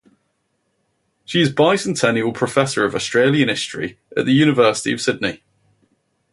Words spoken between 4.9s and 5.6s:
of Sydney.